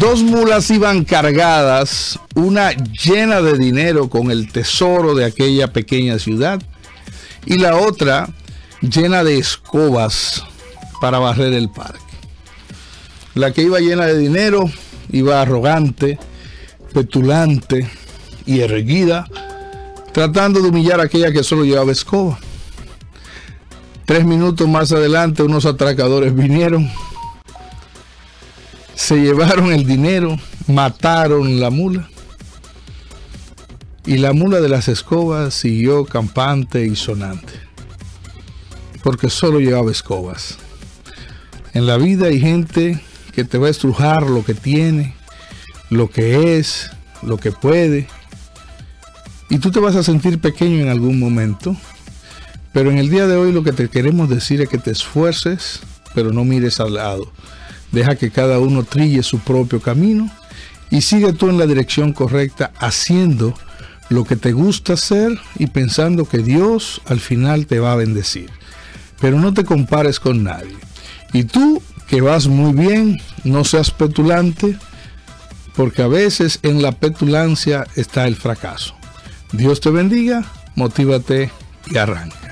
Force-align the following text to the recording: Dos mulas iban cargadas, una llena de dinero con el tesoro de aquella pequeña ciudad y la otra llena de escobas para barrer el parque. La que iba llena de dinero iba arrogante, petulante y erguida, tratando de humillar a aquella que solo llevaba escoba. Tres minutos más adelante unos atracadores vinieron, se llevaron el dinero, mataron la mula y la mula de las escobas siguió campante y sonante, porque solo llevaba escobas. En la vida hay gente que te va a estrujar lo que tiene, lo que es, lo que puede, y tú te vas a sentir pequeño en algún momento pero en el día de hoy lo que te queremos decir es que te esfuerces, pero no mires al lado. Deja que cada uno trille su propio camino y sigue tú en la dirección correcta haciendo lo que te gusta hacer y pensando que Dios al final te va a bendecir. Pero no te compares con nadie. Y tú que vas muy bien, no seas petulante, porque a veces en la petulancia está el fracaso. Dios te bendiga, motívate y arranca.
Dos 0.00 0.22
mulas 0.22 0.70
iban 0.70 1.04
cargadas, 1.04 2.18
una 2.34 2.72
llena 2.72 3.42
de 3.42 3.58
dinero 3.58 4.08
con 4.08 4.30
el 4.30 4.50
tesoro 4.50 5.14
de 5.14 5.26
aquella 5.26 5.74
pequeña 5.74 6.18
ciudad 6.18 6.58
y 7.44 7.58
la 7.58 7.76
otra 7.76 8.30
llena 8.80 9.22
de 9.22 9.36
escobas 9.36 10.42
para 11.02 11.18
barrer 11.18 11.52
el 11.52 11.68
parque. 11.68 12.00
La 13.34 13.52
que 13.52 13.60
iba 13.60 13.78
llena 13.78 14.06
de 14.06 14.16
dinero 14.16 14.70
iba 15.12 15.42
arrogante, 15.42 16.18
petulante 16.94 17.86
y 18.46 18.60
erguida, 18.60 19.28
tratando 20.12 20.62
de 20.62 20.70
humillar 20.70 21.00
a 21.00 21.04
aquella 21.04 21.30
que 21.30 21.44
solo 21.44 21.62
llevaba 21.62 21.92
escoba. 21.92 22.38
Tres 24.06 24.24
minutos 24.24 24.66
más 24.66 24.92
adelante 24.92 25.42
unos 25.42 25.66
atracadores 25.66 26.34
vinieron, 26.34 26.90
se 29.00 29.16
llevaron 29.16 29.72
el 29.72 29.86
dinero, 29.86 30.36
mataron 30.66 31.58
la 31.58 31.70
mula 31.70 32.10
y 34.04 34.18
la 34.18 34.34
mula 34.34 34.60
de 34.60 34.68
las 34.68 34.88
escobas 34.88 35.54
siguió 35.54 36.04
campante 36.04 36.84
y 36.84 36.94
sonante, 36.94 37.54
porque 39.02 39.30
solo 39.30 39.58
llevaba 39.58 39.90
escobas. 39.90 40.58
En 41.72 41.86
la 41.86 41.96
vida 41.96 42.26
hay 42.26 42.40
gente 42.40 43.00
que 43.32 43.44
te 43.44 43.56
va 43.56 43.68
a 43.68 43.70
estrujar 43.70 44.24
lo 44.24 44.44
que 44.44 44.52
tiene, 44.52 45.14
lo 45.88 46.10
que 46.10 46.58
es, 46.58 46.90
lo 47.22 47.38
que 47.38 47.52
puede, 47.52 48.06
y 49.48 49.58
tú 49.58 49.70
te 49.70 49.80
vas 49.80 49.96
a 49.96 50.02
sentir 50.02 50.40
pequeño 50.40 50.80
en 50.80 50.88
algún 50.88 51.18
momento 51.18 51.74
pero 52.72 52.90
en 52.90 52.98
el 52.98 53.10
día 53.10 53.26
de 53.26 53.36
hoy 53.36 53.50
lo 53.50 53.64
que 53.64 53.72
te 53.72 53.88
queremos 53.88 54.28
decir 54.28 54.60
es 54.60 54.68
que 54.68 54.78
te 54.78 54.92
esfuerces, 54.92 55.80
pero 56.14 56.32
no 56.32 56.44
mires 56.44 56.78
al 56.78 56.94
lado. 56.94 57.32
Deja 57.92 58.16
que 58.16 58.30
cada 58.30 58.58
uno 58.58 58.84
trille 58.84 59.22
su 59.22 59.38
propio 59.40 59.80
camino 59.80 60.30
y 60.90 61.02
sigue 61.02 61.32
tú 61.32 61.48
en 61.48 61.58
la 61.58 61.66
dirección 61.66 62.12
correcta 62.12 62.72
haciendo 62.78 63.54
lo 64.08 64.24
que 64.24 64.36
te 64.36 64.52
gusta 64.52 64.94
hacer 64.94 65.38
y 65.56 65.68
pensando 65.68 66.24
que 66.24 66.38
Dios 66.38 67.00
al 67.06 67.20
final 67.20 67.66
te 67.66 67.78
va 67.78 67.92
a 67.92 67.96
bendecir. 67.96 68.50
Pero 69.20 69.38
no 69.38 69.54
te 69.54 69.64
compares 69.64 70.18
con 70.18 70.42
nadie. 70.42 70.76
Y 71.32 71.44
tú 71.44 71.82
que 72.08 72.20
vas 72.20 72.48
muy 72.48 72.72
bien, 72.72 73.20
no 73.44 73.64
seas 73.64 73.92
petulante, 73.92 74.76
porque 75.76 76.02
a 76.02 76.08
veces 76.08 76.58
en 76.62 76.82
la 76.82 76.92
petulancia 76.92 77.86
está 77.94 78.26
el 78.26 78.34
fracaso. 78.34 78.94
Dios 79.52 79.80
te 79.80 79.90
bendiga, 79.90 80.44
motívate 80.74 81.50
y 81.88 81.98
arranca. 81.98 82.49